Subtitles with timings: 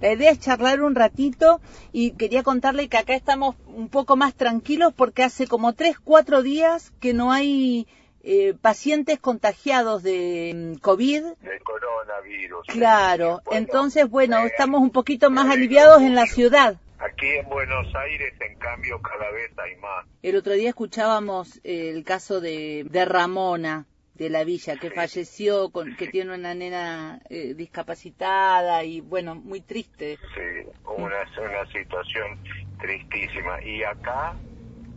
[0.00, 1.60] La idea es charlar un ratito
[1.92, 6.42] y quería contarle que acá estamos un poco más tranquilos porque hace como tres, cuatro
[6.42, 7.86] días que no hay
[8.22, 11.22] eh, pacientes contagiados de mm, COVID.
[11.22, 12.66] De coronavirus.
[12.66, 16.76] Claro, entonces bueno, eh, estamos un poquito más aliviados en la ciudad.
[16.98, 20.06] Aquí en Buenos Aires, en cambio, cada vez hay más.
[20.22, 23.86] El otro día escuchábamos el caso de, de Ramona,
[24.16, 29.60] de la villa que falleció, con, que tiene una nena eh, discapacitada y bueno, muy
[29.60, 30.18] triste.
[30.34, 32.38] Sí, una, una situación
[32.78, 33.62] tristísima.
[33.62, 34.34] Y acá,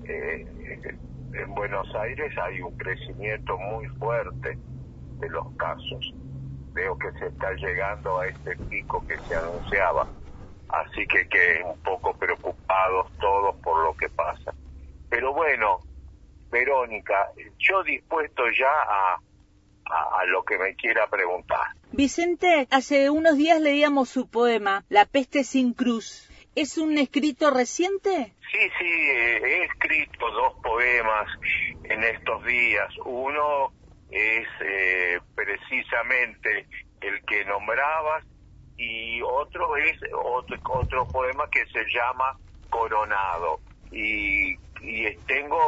[0.06, 0.46] eh,
[1.34, 4.58] en Buenos Aires, hay un crecimiento muy fuerte
[5.20, 6.14] de los casos.
[6.74, 10.08] Veo que se está llegando a este pico que se anunciaba.
[10.70, 14.54] Así que que un poco preocupados todos por lo que pasa.
[15.10, 15.80] Pero bueno,
[16.50, 19.20] Verónica, yo dispuesto ya a,
[19.86, 21.60] a, lo que me quiera preguntar.
[21.92, 26.30] Vicente, hace unos días leíamos su poema, La peste sin cruz.
[26.56, 28.34] ¿Es un escrito reciente?
[28.52, 31.28] Sí, sí, he escrito dos poemas
[31.84, 32.90] en estos días.
[33.06, 33.72] Uno
[34.12, 36.68] es eh, precisamente
[37.02, 38.26] el que nombrabas
[38.78, 42.38] y otro es otro, otro poema que se llama
[42.70, 43.60] Coronado.
[43.92, 45.60] Y y tengo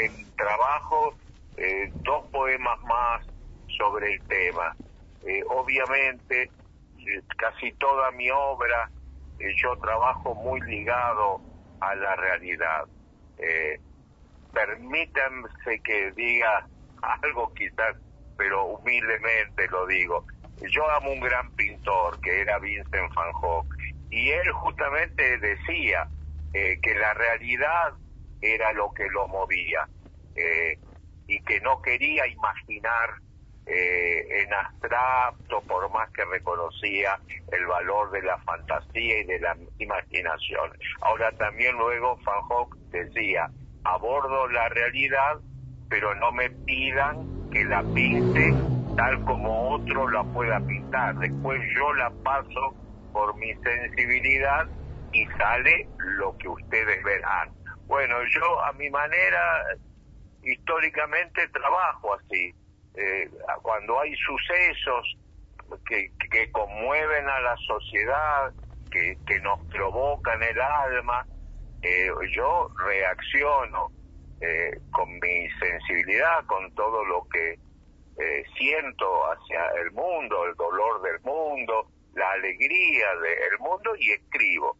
[0.00, 1.14] en trabajo
[1.56, 3.24] eh, dos poemas más
[3.78, 4.76] sobre el tema.
[5.26, 8.90] Eh, obviamente, eh, casi toda mi obra,
[9.56, 11.40] yo trabajo muy ligado
[11.80, 12.84] a la realidad.
[14.52, 15.48] permítanme
[15.82, 16.66] que diga
[17.22, 17.96] algo quizás,
[18.36, 20.24] pero humildemente lo digo.
[20.70, 23.66] Yo amo un gran pintor que era Vincent van Gogh
[24.10, 26.08] y él justamente decía
[26.52, 27.94] que la realidad
[28.44, 29.88] era lo que lo movía
[30.36, 30.78] eh,
[31.26, 33.14] y que no quería imaginar
[33.66, 37.18] eh, en abstracto por más que reconocía
[37.50, 40.70] el valor de la fantasía y de la imaginación.
[41.00, 43.48] Ahora también luego Van Gogh decía,
[43.84, 45.38] abordo la realidad,
[45.88, 48.52] pero no me pidan que la pinte
[48.96, 51.14] tal como otro la pueda pintar.
[51.16, 52.74] Después yo la paso
[53.12, 54.66] por mi sensibilidad
[55.12, 55.88] y sale
[56.18, 57.50] lo que ustedes verán.
[57.86, 59.64] Bueno, yo a mi manera,
[60.42, 62.54] históricamente trabajo así.
[62.96, 63.28] Eh,
[63.62, 65.16] cuando hay sucesos
[65.86, 68.52] que, que conmueven a la sociedad,
[68.90, 71.26] que, que nos provocan el alma,
[71.82, 73.90] eh, yo reacciono
[74.40, 77.58] eh, con mi sensibilidad, con todo lo que
[78.56, 84.76] siento hacia el mundo, el dolor del mundo, la alegría del mundo y escribo.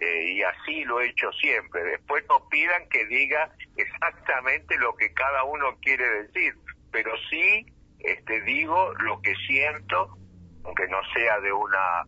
[0.00, 1.84] Eh, y así lo he hecho siempre.
[1.84, 6.54] Después no pidan que diga exactamente lo que cada uno quiere decir,
[6.90, 7.66] pero sí
[8.00, 10.16] este, digo lo que siento,
[10.64, 12.04] aunque no sea de una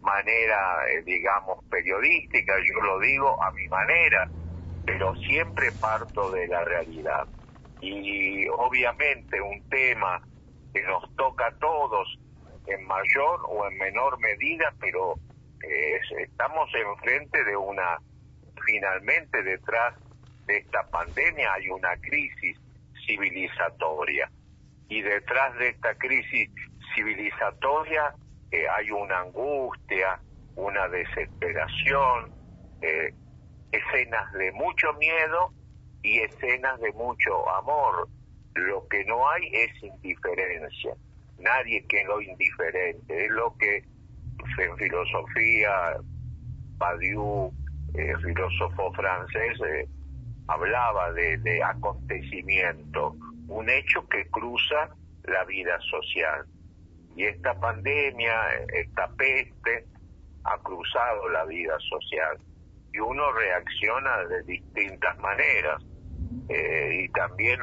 [0.00, 4.28] manera, eh, digamos, periodística, yo lo digo a mi manera,
[4.84, 7.26] pero siempre parto de la realidad.
[7.80, 10.20] Y obviamente un tema
[10.72, 12.18] que nos toca a todos
[12.66, 15.14] en mayor o en menor medida, pero
[16.20, 17.98] estamos enfrente de una,
[18.64, 19.94] finalmente detrás
[20.46, 22.56] de esta pandemia hay una crisis
[23.06, 24.30] civilizatoria
[24.88, 26.50] y detrás de esta crisis
[26.94, 28.14] civilizatoria
[28.50, 30.20] eh, hay una angustia,
[30.54, 32.32] una desesperación,
[32.80, 33.12] eh,
[33.72, 35.52] escenas de mucho miedo
[36.02, 38.08] y escenas de mucho amor.
[38.54, 40.94] Lo que no hay es indiferencia.
[41.38, 43.24] Nadie quedó indiferente.
[43.26, 43.84] Es lo que
[44.58, 45.96] en filosofía,
[46.78, 47.52] Badiou,
[47.94, 49.88] eh, filósofo francés, eh,
[50.48, 53.16] hablaba de, acontecimiento,
[53.48, 54.90] un hecho que cruza
[55.24, 56.46] la vida social.
[57.16, 58.34] Y esta pandemia,
[58.74, 59.86] esta peste,
[60.44, 62.38] ha cruzado la vida social.
[62.92, 65.82] Y uno reacciona de distintas maneras.
[66.48, 67.58] Eh, y también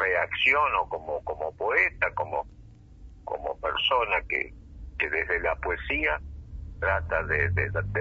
[0.00, 2.46] reacciono como, como poeta, como,
[3.24, 4.52] como persona que,
[4.98, 6.20] que desde la poesía
[6.80, 7.50] trata de,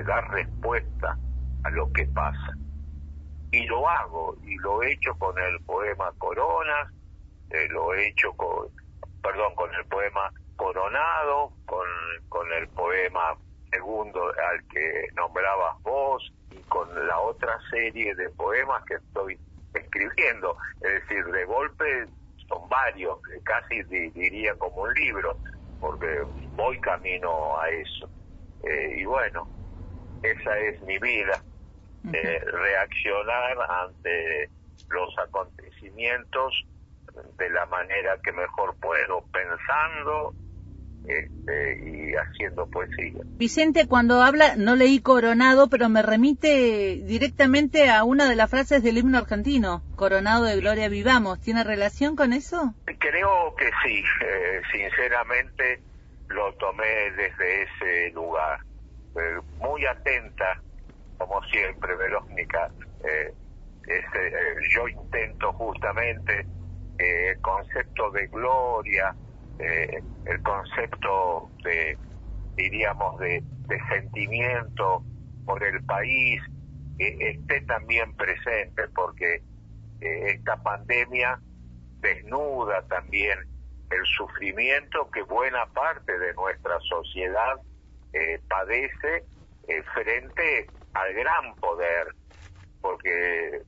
[0.05, 1.17] dar respuesta
[1.63, 2.53] a lo que pasa.
[3.51, 6.91] Y lo hago, y lo he hecho con el poema Coronas,
[7.51, 8.67] eh, lo he hecho con,
[9.21, 11.87] perdón, con el poema Coronado, con,
[12.29, 13.35] con el poema
[13.71, 19.37] segundo al que nombrabas vos, y con la otra serie de poemas que estoy
[19.73, 20.55] escribiendo.
[20.81, 22.07] Es decir, de golpe
[22.47, 25.37] son varios, casi diría como un libro,
[25.83, 26.23] porque
[26.55, 28.09] voy camino a eso.
[28.63, 29.49] Eh, y bueno,
[30.21, 31.43] esa es mi vida,
[32.13, 34.49] eh, reaccionar ante
[34.87, 36.53] los acontecimientos
[37.37, 40.33] de la manera que mejor puedo, pensando
[41.05, 43.21] este, y haciendo poesía.
[43.37, 48.83] Vicente, cuando habla, no leí Coronado, pero me remite directamente a una de las frases
[48.83, 51.41] del himno argentino, Coronado de Gloria Vivamos.
[51.41, 52.73] ¿Tiene relación con eso?
[52.85, 55.81] Creo que sí, eh, sinceramente
[56.29, 58.59] lo tomé desde ese lugar.
[59.15, 60.61] Eh, muy atenta,
[61.17, 62.71] como siempre, Verónica.
[63.03, 63.33] Eh,
[64.69, 66.45] yo intento justamente
[66.97, 69.13] el concepto de gloria,
[69.59, 71.97] eh, el concepto de,
[72.55, 73.43] diríamos, de,
[73.89, 75.03] sentimiento
[75.45, 76.41] por el país
[76.99, 79.41] esté también presente, porque
[80.01, 81.39] eh, esta pandemia
[82.01, 83.39] desnuda también
[83.89, 87.55] el sufrimiento que buena parte de nuestra sociedad
[88.13, 89.23] eh, padece
[89.93, 92.07] frente al gran poder,
[92.81, 93.61] porque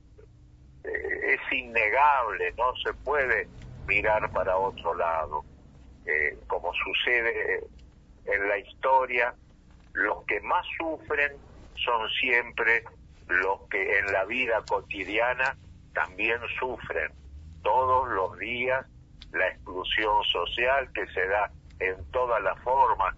[0.84, 3.48] es innegable, no se puede
[3.86, 5.44] mirar para otro lado.
[6.06, 7.64] Eh, como sucede
[8.26, 9.34] en la historia,
[9.92, 11.32] los que más sufren
[11.74, 12.84] son siempre
[13.28, 15.56] los que en la vida cotidiana
[15.94, 17.10] también sufren.
[17.62, 18.86] Todos los días
[19.32, 21.50] la exclusión social que se da
[21.80, 23.14] en todas las formas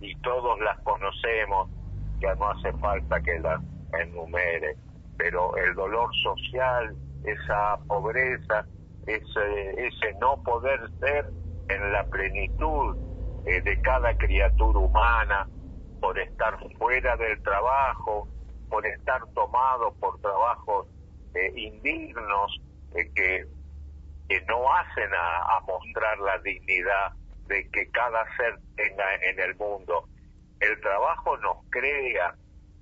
[0.00, 1.68] y todos las conocemos,
[2.18, 3.60] ya no hace falta que las
[4.00, 4.76] enumere,
[5.16, 8.66] pero el dolor social, esa pobreza,
[9.06, 11.26] ese, ese no poder ser
[11.68, 12.96] en la plenitud
[13.46, 15.48] eh, de cada criatura humana,
[16.00, 18.28] por estar fuera del trabajo,
[18.68, 20.86] por estar tomado por trabajos
[21.34, 22.60] eh, indignos
[22.94, 23.46] eh, que,
[24.28, 27.12] que, no hacen a, mostrar la dignidad
[27.46, 30.08] de que cada ser tenga en el mundo.
[30.60, 32.34] El trabajo nos crea,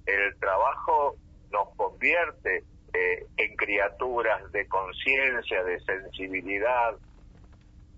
[0.07, 1.17] el trabajo
[1.51, 6.97] nos convierte en criaturas de conciencia, de sensibilidad,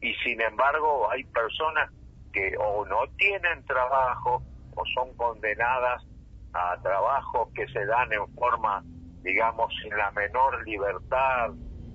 [0.02, 1.90] y sin embargo hay personas
[2.32, 4.42] que o no tienen trabajo
[4.74, 6.04] o son condenadas
[6.52, 8.82] a trabajos que se dan en forma,
[9.22, 11.50] digamos, sin la menor libertad,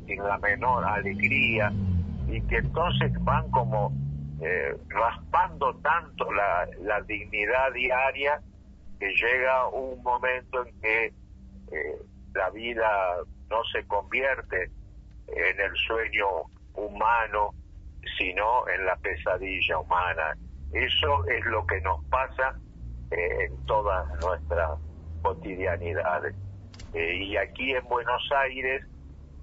[0.05, 1.71] sin la menor alegría,
[2.27, 3.91] y que entonces van como
[4.41, 8.41] eh, raspando tanto la, dignidad diaria
[8.99, 11.05] que llega un momento en que
[11.71, 12.01] eh,
[12.33, 13.17] la vida
[13.49, 14.71] no se convierte
[15.27, 16.27] en el sueño
[16.73, 17.53] humano
[18.17, 20.37] sino en la pesadilla humana.
[20.73, 22.59] Eso es lo que nos pasa
[23.11, 24.79] eh, en todas nuestras
[25.21, 26.35] cotidianidades.
[26.93, 28.83] Eh, y aquí en Buenos Aires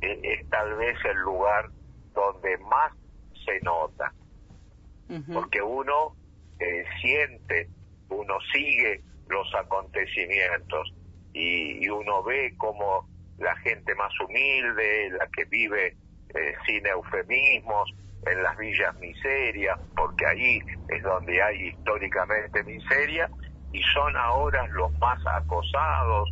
[0.02, 1.70] eh, es tal vez el lugar
[2.14, 2.92] donde más
[3.44, 4.12] se nota,
[5.32, 6.16] porque uno
[7.00, 7.68] siente,
[8.08, 10.94] uno sigue los acontecimientos
[11.32, 13.08] y, y, uno ve como
[13.38, 15.96] la gente más humilde, la que vive
[16.66, 17.92] sin eufemismos,
[18.26, 23.28] en las villas miserias, porque ahí es donde hay históricamente miseria,
[23.72, 26.30] y son ahora los más acosados,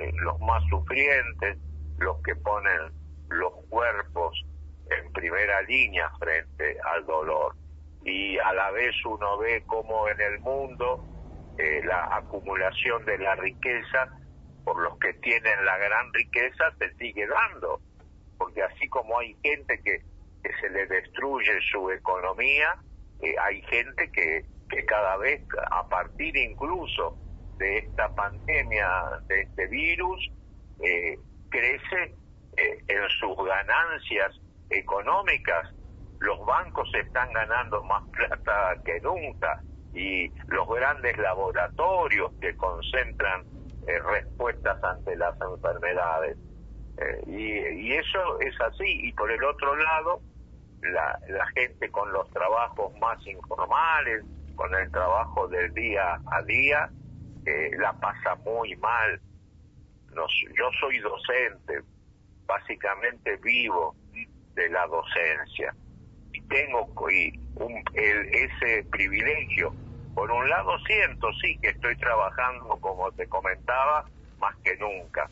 [0.00, 1.58] eh, los más sufrientes,
[1.98, 2.92] los que ponen
[3.28, 4.44] los cuerpos
[4.90, 7.54] en primera línea frente al dolor.
[8.04, 11.04] Y a la vez uno ve como en el mundo
[11.58, 14.08] eh, la acumulación de la riqueza
[14.64, 17.80] por los que tienen la gran riqueza se sigue dando,
[18.38, 20.02] porque así como hay gente que
[20.60, 22.76] se le destruye su economía,
[23.22, 27.16] eh, hay gente que, que cada vez, a partir incluso
[27.58, 28.88] de esta pandemia,
[29.28, 30.28] de este virus,
[30.82, 31.16] eh,
[31.48, 32.14] crece
[32.56, 34.32] eh, en sus ganancias
[34.70, 35.72] económicas.
[36.18, 39.60] Los bancos están ganando más plata que nunca
[39.94, 43.44] y los grandes laboratorios que concentran
[43.84, 46.38] respuestas ante las enfermedades.
[47.26, 49.08] y, y eso es así.
[49.08, 50.20] Y por el otro lado,
[50.82, 54.24] la, la gente con los trabajos más informales,
[54.56, 56.90] con el trabajo del día a día,
[57.78, 59.20] la pasa muy mal.
[60.14, 61.82] yo soy docente,
[62.46, 63.94] básicamente vivo
[64.54, 65.74] de la docencia
[66.32, 66.88] y tengo
[67.56, 69.74] un, ese privilegio.
[70.14, 74.04] Por un lado siento, sí, que estoy trabajando, como te comentaba,
[74.38, 75.28] más que nunca,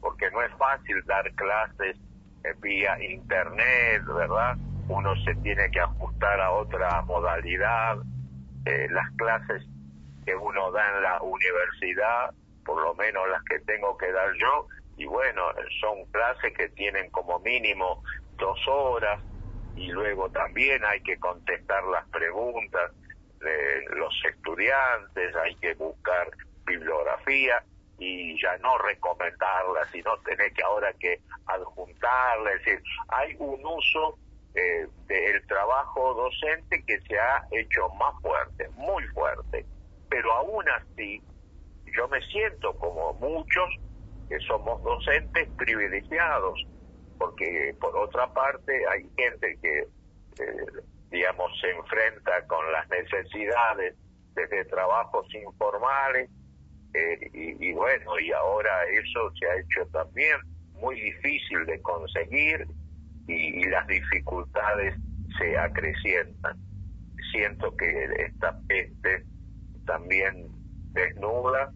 [0.00, 1.96] porque no es fácil dar clases
[2.60, 4.56] vía internet, ¿verdad?
[4.88, 7.98] Uno se tiene que ajustar a otra modalidad.
[8.64, 9.62] Eh, las clases
[10.24, 14.66] que uno da en la universidad, por lo menos las que tengo que dar yo,
[14.96, 15.42] y bueno,
[15.80, 18.02] son clases que tienen como mínimo
[18.36, 19.20] dos horas
[19.76, 22.90] y luego también hay que contestar las preguntas
[23.40, 26.30] de los estudiantes, hay que buscar
[26.64, 27.62] bibliografía
[27.98, 34.18] y ya no recomendarla, sino tener que ahora que adjuntarla, es decir, hay un uso
[34.56, 39.66] eh, del trabajo docente que se ha hecho más fuerte, muy fuerte.
[40.08, 41.22] Pero aún así,
[41.94, 43.68] yo me siento como muchos
[44.28, 46.66] que somos docentes privilegiados,
[47.18, 49.78] porque por otra parte hay gente que,
[50.42, 50.66] eh,
[51.10, 53.94] digamos, se enfrenta con las necesidades
[54.34, 56.30] desde trabajos informales,
[56.94, 60.38] eh, y, bueno, y ahora eso se ha hecho también
[60.72, 62.66] muy difícil de conseguir
[63.28, 64.94] y, las dificultades
[65.38, 66.56] se acrecientan.
[67.32, 69.24] Siento que esta peste
[69.84, 70.48] también
[70.92, 71.72] desnuda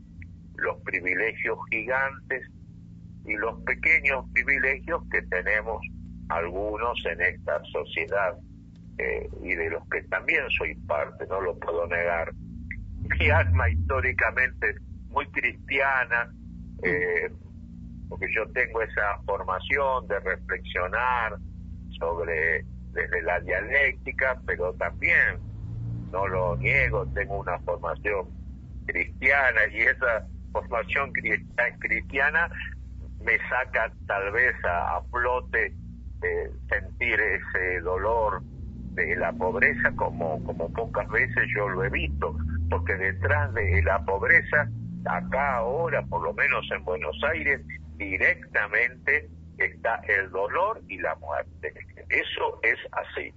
[0.56, 2.48] los privilegios gigantes
[3.24, 5.80] y los pequeños privilegios que tenemos
[6.28, 8.36] algunos en esta sociedad
[8.98, 12.32] eh, y de los que también soy parte, no lo puedo negar.
[13.18, 14.76] Mi alma históricamente
[15.08, 16.32] muy cristiana,
[16.82, 17.30] eh,
[18.10, 21.36] porque yo tengo esa formación de reflexionar
[21.98, 25.38] sobre desde la dialéctica, pero también,
[26.10, 28.26] no lo niego, tengo una formación
[28.84, 31.12] cristiana y esa formación
[31.78, 32.50] cristiana
[33.24, 35.72] me saca tal vez a, flote
[36.18, 38.42] de sentir ese dolor
[38.94, 42.36] de la pobreza como, como pocas veces yo lo he visto,
[42.68, 44.68] porque detrás de la pobreza,
[45.06, 47.60] acá ahora, por lo menos en Buenos Aires,
[48.00, 49.28] directamente
[49.58, 51.74] está el dolor y la muerte.
[52.08, 53.32] Eso es así.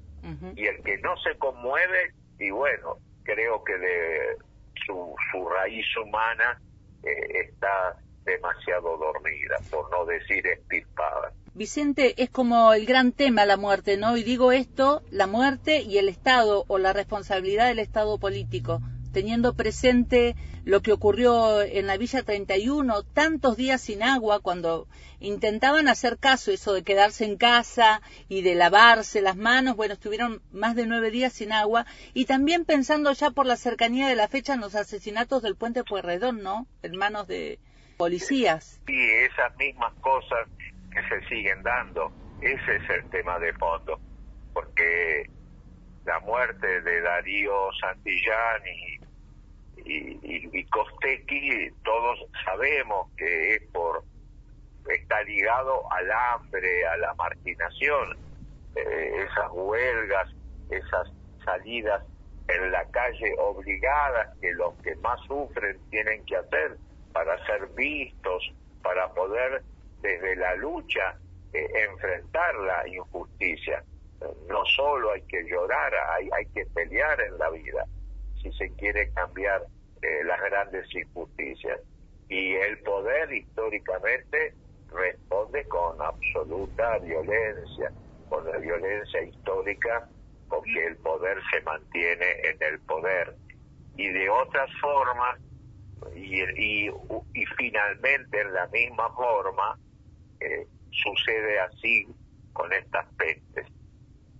[0.55, 4.37] Y el que no se conmueve, y bueno, creo que de
[4.85, 6.61] su, su raíz humana
[7.03, 11.33] eh, está demasiado dormida, por no decir estirpada.
[11.53, 14.15] Vicente, es como el gran tema la muerte, ¿no?
[14.15, 18.79] Y digo esto, la muerte y el Estado o la responsabilidad del Estado político
[19.13, 24.87] teniendo presente lo que ocurrió en la Villa 31, tantos días sin agua, cuando
[25.19, 30.41] intentaban hacer caso eso de quedarse en casa y de lavarse las manos, bueno, estuvieron
[30.51, 34.27] más de nueve días sin agua, y también pensando ya por la cercanía de la
[34.27, 36.67] fecha en los asesinatos del puente Pueyrredón, ¿no?
[36.81, 37.59] En manos de
[37.97, 38.81] policías.
[38.87, 40.47] Sí, esas mismas cosas
[40.91, 43.99] que se siguen dando, ese es el tema de fondo,
[44.53, 45.29] porque
[46.05, 48.92] la muerte de Darío Santillán y
[49.85, 54.03] y, y, Costequi todos sabemos que es por
[54.89, 58.17] está ligado al hambre, a la marginación,
[58.75, 60.29] eh, esas huelgas,
[60.69, 61.11] esas
[61.45, 62.03] salidas
[62.47, 66.77] en la calle obligadas que los que más sufren tienen que hacer
[67.13, 69.63] para ser vistos, para poder
[70.01, 71.17] desde la lucha
[71.53, 73.83] eh, enfrentar la injusticia.
[74.49, 77.85] No solo hay que llorar, hay, hay que pelear en la vida
[78.41, 79.63] si se quiere cambiar
[80.03, 81.79] eh, las grandes injusticias.
[82.29, 84.53] Y el poder históricamente
[84.91, 87.91] responde con absoluta violencia,
[88.29, 90.07] con la violencia histórica
[90.47, 93.35] con que el poder se mantiene en el poder.
[93.97, 95.39] Y de otras formas,
[96.15, 99.79] y, y, y finalmente en la misma forma,
[100.39, 102.07] eh, sucede así
[102.53, 103.67] con estas pestes,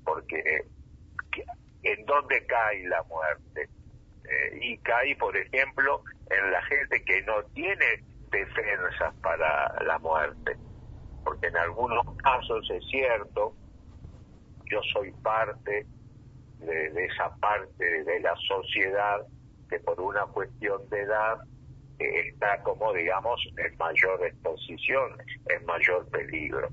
[0.03, 0.65] porque
[1.84, 3.70] ¿en dónde cae la muerte?
[4.33, 10.57] Eh, y cae, por ejemplo, en la gente que no tiene defensas para la muerte.
[11.23, 13.53] Porque en algunos casos es cierto,
[14.69, 15.85] yo soy parte
[16.59, 19.21] de, esa parte de la sociedad
[19.69, 21.39] que por una cuestión de edad
[21.99, 25.17] eh, está como digamos en mayor exposición,
[25.49, 26.69] en mayor peligro.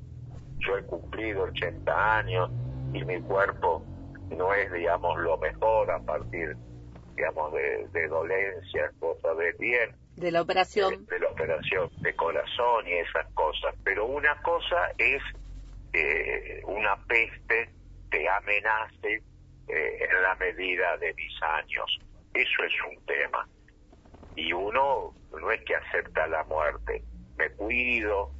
[0.58, 2.50] Yo he cumplido 80 años
[2.92, 3.84] y mi cuerpo
[4.30, 6.56] no es digamos lo mejor a partir
[7.20, 9.94] digamos, de, dolencias, cosas de bien.
[10.16, 11.04] De la operación.
[11.04, 13.74] De, la operación de corazón y esas cosas.
[13.84, 15.22] Pero una cosa es
[15.92, 17.68] eh, una peste
[18.10, 19.22] que amenace
[19.68, 22.00] eh, en la medida de mis años.
[22.32, 23.46] Eso es un tema.
[24.34, 27.04] Y uno no es que acepta la muerte.
[27.36, 28.30] Me cuido,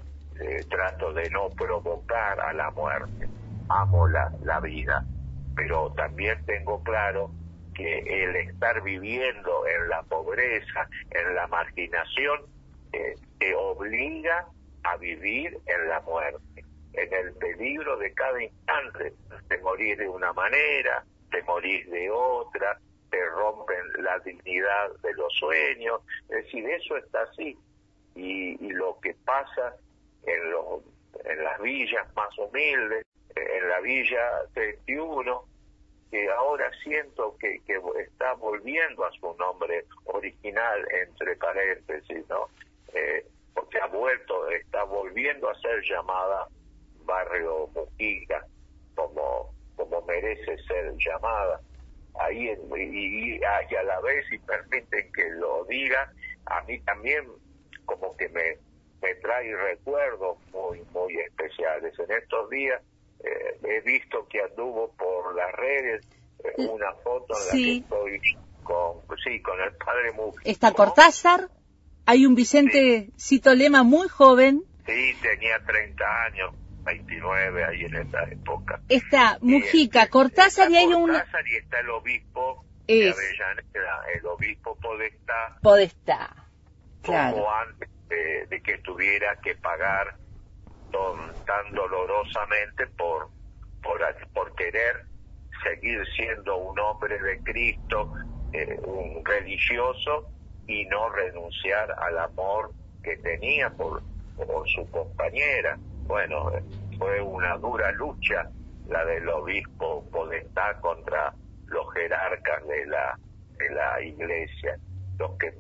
[0.40, 3.28] eh, trato de no provocar a la muerte.
[3.68, 5.04] Amo la, la vida.
[5.54, 7.30] Pero también tengo claro
[7.84, 12.40] el estar viviendo en la pobreza, en la marginación,
[12.92, 14.46] eh, te obliga
[14.84, 19.12] a vivir en la muerte, en el peligro de cada instante,
[19.48, 22.78] de morir de una manera, de morir de otra,
[23.10, 27.56] te rompen la dignidad de los sueños, es decir, eso está así.
[28.14, 29.76] Y, y lo que pasa
[30.26, 30.82] en, los,
[31.24, 33.06] en las villas más humildes,
[33.36, 35.44] en la villa 31,
[36.10, 42.48] que ahora siento que, que está volviendo a su nombre original, entre paréntesis, ¿no?
[42.92, 43.24] Eh,
[43.54, 46.48] porque ha vuelto, está volviendo a ser llamada
[47.04, 48.44] Barrio Mujica,
[48.94, 51.60] como, como merece ser llamada.
[52.18, 56.12] Ahí y, y, a la vez, si permiten que lo diga,
[56.46, 57.26] a mí también
[57.84, 58.56] como que me,
[59.00, 61.96] me trae recuerdos muy, muy especiales.
[61.98, 62.82] En estos días
[63.24, 66.06] eh, he visto que anduvo por las redes
[66.44, 68.20] eh, una foto en la que estoy
[68.62, 70.42] con, sí, con el padre Mujica.
[70.50, 71.48] Está Cortázar,
[72.06, 74.62] hay un Vicente Cito Lema muy joven.
[74.86, 76.54] Sí, tenía 30 años.
[76.82, 78.80] 29 ahí en esa época.
[78.88, 81.10] Está Mujica, Cortázar y hay un...
[81.10, 85.58] Cortázar y está el obispo de Avellaneda, el obispo Podestá.
[85.62, 86.34] Podestá,
[87.02, 87.48] claro.
[87.52, 90.16] antes de, que tuviera que pagar
[90.90, 93.28] tan dolorosamente por,
[93.82, 94.00] por,
[94.32, 95.04] por querer
[95.62, 98.12] seguir siendo un hombre de Cristo,
[98.52, 100.28] eh, un religioso,
[100.66, 102.70] y no renunciar al amor
[103.02, 104.02] que tenía por,
[104.36, 105.76] por su compañera.
[106.06, 106.52] Bueno,
[106.98, 108.48] fue una dura lucha
[108.86, 111.32] la del obispo Podestá contra
[111.66, 113.18] los jerarcas de la,
[113.58, 114.76] de la iglesia,
[115.18, 115.54] los que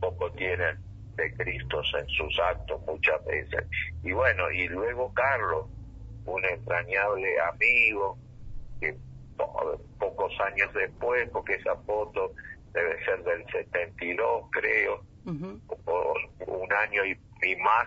[0.00, 0.78] poco tienen
[1.16, 3.64] de Cristo en sus actos muchas veces.
[4.02, 5.66] Y bueno, y luego Carlos,
[6.26, 8.18] un entrañable amigo,
[8.80, 8.96] que
[9.98, 12.32] pocos años después, porque esa foto
[12.72, 15.02] debe ser del 72, creo,
[15.84, 17.86] por un año y, más,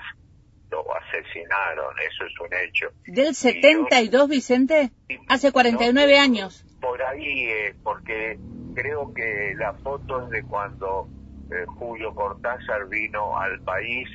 [0.72, 2.92] lo asesinaron, eso es un hecho.
[3.06, 4.92] ¿Del 72, Vicente?
[5.28, 6.64] Hace 49 años.
[6.80, 8.40] Por ahí, eh, porque
[8.76, 11.08] creo que la foto es de cuando
[11.52, 14.08] eh, Julio Cortázar vino al país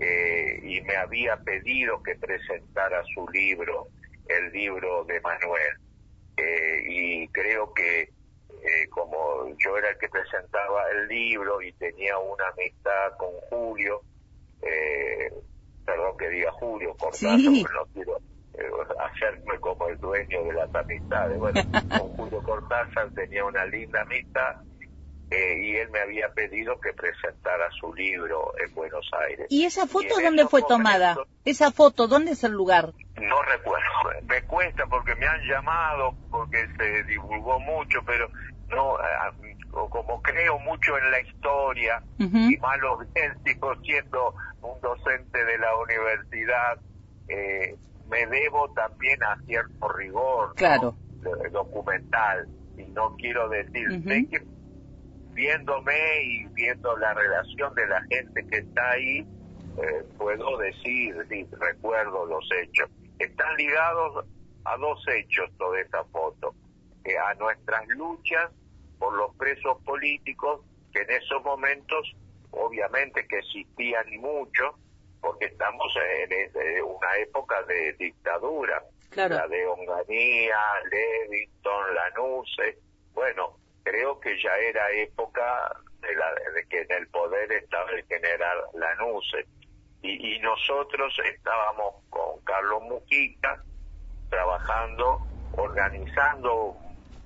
[0.00, 3.86] eh, y me había pedido que presentara su libro,
[4.28, 5.76] el libro de Manuel.
[6.36, 8.12] Eh, y creo que
[8.90, 14.00] como yo era el que presentaba el libro y tenía una amistad con Julio,
[15.84, 18.18] perdón que diga Julio Cortázar, no quiero
[19.00, 21.38] hacerme como el dueño de las amistades.
[21.38, 21.60] Bueno,
[21.98, 24.56] con Julio Cortázar tenía una linda amistad
[25.30, 29.46] eh, y él me había pedido que presentara su libro en Buenos Aires.
[29.50, 31.16] ¿Y esa foto dónde fue tomada?
[31.44, 32.92] Esa foto, ¿dónde es el lugar?
[33.16, 33.86] No recuerdo,
[34.28, 38.28] me cuesta porque me han llamado, porque se divulgó mucho, pero
[38.68, 38.96] no,
[39.90, 45.76] como creo mucho en la historia, y malo bien sigo siendo un docente de la
[45.76, 46.78] universidad,
[47.28, 47.76] eh,
[48.08, 50.96] me debo también a cierto rigor claro.
[51.50, 54.53] documental, y no quiero decir, que
[55.34, 59.26] viéndome y viendo la relación de la gente que está ahí,
[59.78, 62.88] eh, puedo decir, sí, recuerdo los hechos.
[63.18, 64.24] Están ligados
[64.64, 66.54] a dos hechos toda esta foto,
[67.22, 68.50] a nuestras luchas
[68.98, 70.60] por los presos políticos,
[70.92, 72.14] que en esos momentos
[72.56, 74.78] obviamente que existían mucho,
[75.20, 75.92] porque estamos
[76.30, 78.82] en una época de dictadura,
[79.16, 80.58] la de Onganía,
[80.90, 82.78] Levington, Lanuse,
[83.12, 88.04] bueno, creo que ya era época de, la, de que en el poder estaba el
[88.06, 89.46] general Lanuse.
[90.02, 93.62] Y, y nosotros estábamos con Carlos Mujica
[94.28, 96.76] trabajando, organizando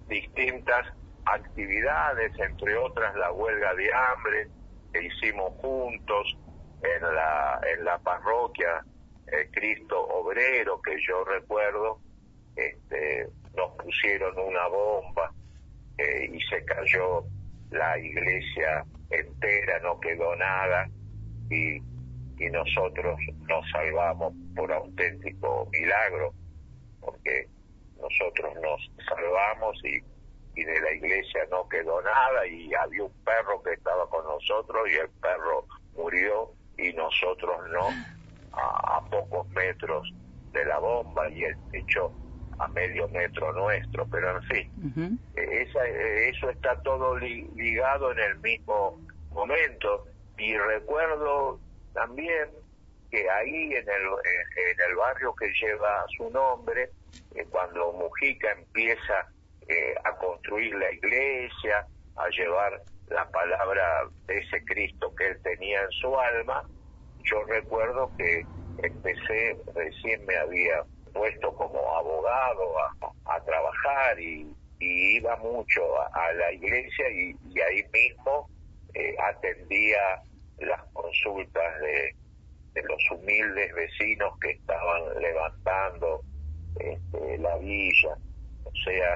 [0.06, 0.86] distintas
[1.24, 4.48] actividades, entre otras la huelga de hambre
[4.92, 6.36] que hicimos juntos
[6.82, 8.84] en la, en la parroquia
[9.26, 11.98] eh, Cristo Obrero, que yo recuerdo,
[12.56, 15.32] este, nos pusieron una bomba
[15.98, 17.24] eh, y se cayó
[17.70, 20.88] la iglesia entera, no quedó nada
[21.50, 26.32] y, y nosotros nos salvamos por auténtico milagro,
[27.00, 27.48] porque
[28.00, 29.98] nosotros nos salvamos y,
[30.60, 34.88] y de la iglesia no quedó nada y había un perro que estaba con nosotros
[34.90, 37.88] y el perro murió y nosotros no
[38.52, 40.12] a, a pocos metros
[40.52, 42.12] de la bomba y el techo
[42.58, 48.18] a medio metro nuestro, pero en fin, e, esa, e, eso está todo ligado en
[48.18, 50.06] el mismo momento.
[50.38, 51.58] Y recuerdo
[51.92, 52.48] también
[53.10, 54.04] que ahí en el,
[54.56, 56.90] en el barrio que lleva su nombre,
[57.34, 59.26] eh, cuando Mujica empieza
[59.68, 65.82] eh, a construir la iglesia, a llevar la palabra de ese Cristo que él tenía
[65.82, 66.62] en su alma,
[67.24, 68.44] yo recuerdo que
[68.82, 72.74] empecé, recién me había puesto como abogado
[73.26, 74.46] a, trabajar y,
[74.80, 75.82] iba mucho
[76.14, 78.48] a, la iglesia y, ahí mismo
[78.94, 80.22] eh, atendía
[80.58, 82.14] las consultas de,
[82.82, 86.20] los humildes vecinos que estaban levantando
[86.76, 88.16] este, la villa.
[88.62, 89.14] O sea,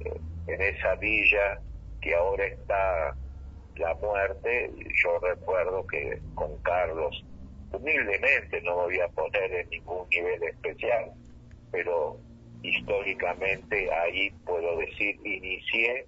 [0.00, 1.60] eh, en esa villa
[2.00, 3.14] que ahora está
[3.76, 7.22] la muerte, yo recuerdo que con Carlos
[7.72, 11.12] humildemente, no voy a poner en ningún nivel especial,
[11.70, 12.16] pero
[12.62, 16.06] históricamente ahí puedo decir inicié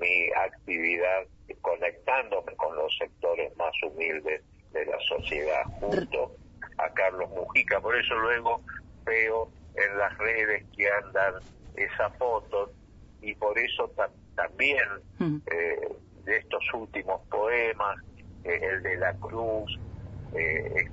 [0.00, 1.26] mi actividad
[1.60, 6.34] conectándome con los sectores más humildes de la sociedad junto
[6.78, 7.80] a Carlos Mujica.
[7.80, 8.62] Por eso luego
[9.04, 11.34] veo en las redes que andan
[11.76, 12.70] esas fotos
[13.20, 13.90] y por eso
[14.34, 15.36] también mm.
[15.50, 15.88] eh,
[16.24, 17.98] de estos últimos poemas,
[18.44, 19.78] eh, el de la cruz,
[20.34, 20.88] eh,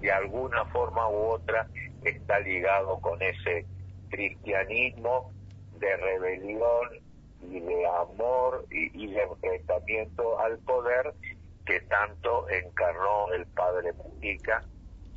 [0.00, 1.66] de alguna forma u otra
[2.04, 3.66] está ligado con ese
[4.10, 5.32] cristianismo
[5.78, 6.88] de rebelión
[7.42, 11.12] y de amor y, de enfrentamiento al poder
[11.66, 14.62] que tanto encarnó el padre Mujica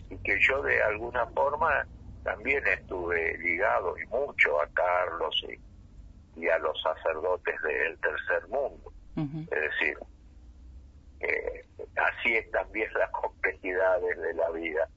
[0.10, 1.86] y que yo de alguna forma
[2.24, 8.92] también estuve ligado y mucho a Carlos y, y a los sacerdotes del tercer mundo.
[9.16, 9.98] Es decir,
[11.96, 14.88] así es también las complejidades de la vida.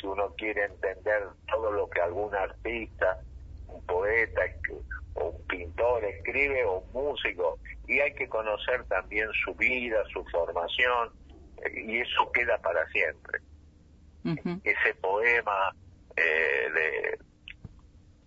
[0.00, 3.18] Si uno quiere entender todo lo que algún artista,
[3.66, 4.42] un poeta
[5.14, 10.24] o un pintor escribe o un músico, y hay que conocer también su vida, su
[10.26, 11.10] formación,
[11.74, 13.40] y eso queda para siempre.
[14.62, 15.74] Ese poema
[16.16, 17.18] eh, de,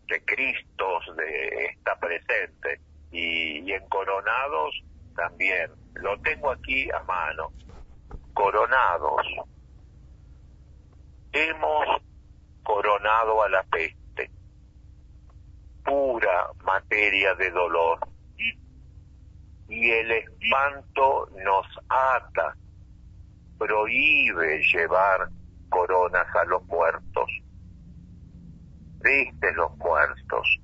[0.08, 2.80] de Cristos de, está presente
[3.12, 4.82] y, y en Coronados
[5.16, 5.72] también.
[5.96, 7.52] Lo tengo aquí a mano.
[8.34, 9.26] Coronados.
[11.34, 12.02] Hemos
[12.64, 14.30] coronado a la peste,
[15.84, 18.00] pura materia de dolor,
[19.68, 22.56] y el espanto nos ata,
[23.58, 25.30] prohíbe llevar
[25.70, 27.32] coronas a los muertos.
[29.00, 30.60] Tristes los muertos,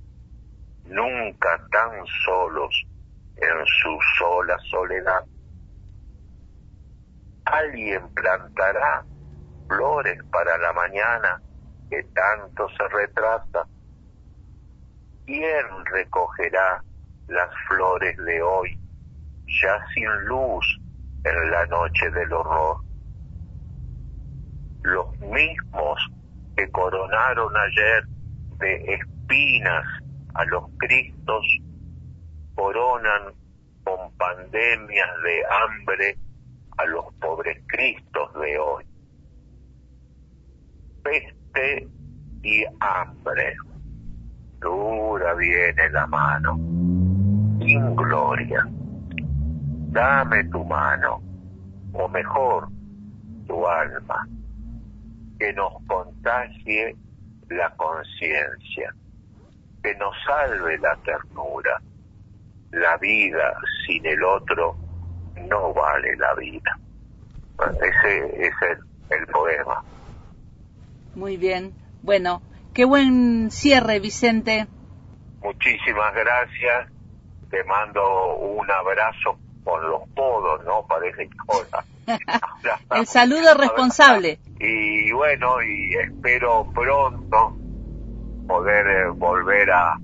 [0.86, 2.86] nunca tan solos
[3.38, 5.26] en su sola soledad.
[7.46, 9.06] Alguien plantará
[9.68, 11.42] flores para la mañana
[11.90, 13.66] que tanto se retrasa.
[15.26, 16.84] ¿Quién recogerá
[17.28, 18.80] las flores de hoy,
[19.62, 20.80] ya sin luz
[21.24, 22.78] en la noche del horror?
[24.84, 26.00] Los mismos
[26.56, 28.04] que coronaron ayer
[28.60, 29.86] de espinas
[30.34, 31.46] a los Cristos
[32.58, 33.34] coronan
[33.84, 36.18] con pandemias de hambre
[36.78, 38.84] a los pobres cristos de hoy.
[41.04, 41.88] Peste
[42.42, 43.56] y hambre.
[44.60, 46.56] Dura viene la mano,
[47.60, 48.68] sin gloria.
[49.92, 51.22] Dame tu mano,
[51.94, 52.68] o mejor,
[53.46, 54.28] tu alma,
[55.40, 56.96] que nos contagie
[57.50, 58.94] la conciencia,
[59.84, 61.80] que nos salve la ternura
[62.72, 63.54] la vida
[63.86, 64.76] sin el otro
[65.50, 66.80] no vale la vida.
[67.82, 68.54] Ese es
[69.10, 69.84] el, poema.
[71.16, 71.74] Muy bien.
[72.04, 72.42] Bueno,
[72.74, 74.68] qué buen cierre, Vicente.
[75.42, 76.92] Muchísimas gracias.
[77.50, 80.86] Te mando un abrazo con los podos, ¿no?
[80.88, 81.38] Parece que
[82.96, 84.40] El saludo responsable.
[84.60, 87.58] Y bueno, y espero pronto
[88.48, 90.00] poder eh, volver a,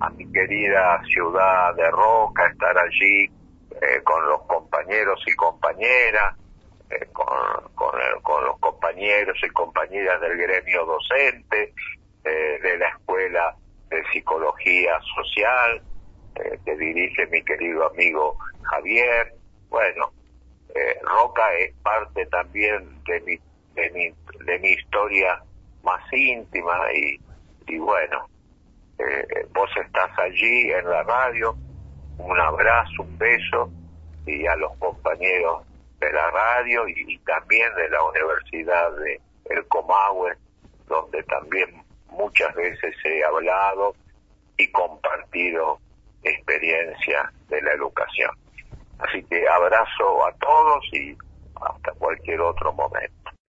[0.00, 3.24] a mi querida ciudad de Roca, estar allí
[3.70, 6.36] eh, con los compañeros y compañeras,
[6.90, 7.26] eh, con,
[7.74, 11.72] con, los compañeros y compañeras del gremio docente,
[12.24, 13.56] eh, de la Escuela
[13.90, 15.82] de Psicología Social,
[16.64, 19.34] que dirige mi querido amigo Javier.
[19.68, 20.10] Bueno,
[21.02, 23.38] Roca es parte también de mi,
[23.74, 25.40] de mi, de mi historia
[25.84, 27.20] más íntima y,
[27.68, 28.26] y bueno,
[28.98, 31.56] eh, vos estás allí en la radio,
[32.18, 33.70] un abrazo, un beso,
[34.26, 35.66] y a los compañeros
[36.00, 40.34] de la radio y, también de la Universidad de El Comahue,
[40.86, 43.94] donde también muchas veces he hablado
[44.56, 45.78] y compartido
[46.22, 48.30] experiencia de la educación.
[48.98, 51.16] Así que abrazo a todos y
[51.60, 53.30] hasta cualquier otro momento.